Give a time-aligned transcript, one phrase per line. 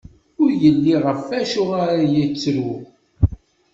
[0.41, 2.71] Ur yelli ɣef wacu ara yettru.